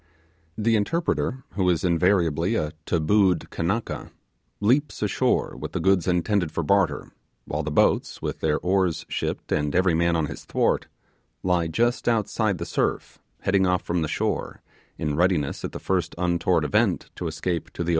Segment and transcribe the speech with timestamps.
[0.57, 6.51] The interpreter, who is invariably a 'tabooed Kanaka' *, leaps ashore with the goods intended
[6.51, 7.11] for barter,
[7.45, 10.87] while the boats, with their oars shipped, and every man on his thwart,
[11.43, 14.63] lie just outside the surf, heading off the shore,
[14.97, 17.89] in readiness at the first untoward event to escape to the open sea.